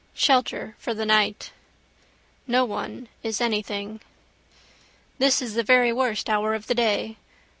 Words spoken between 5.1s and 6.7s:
This is the very worst hour of